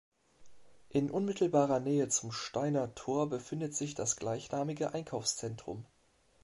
[0.89, 5.85] In unmittelbarer Nähe zum Steiner Tor befindet sich das gleichnamige Einkaufszentrum.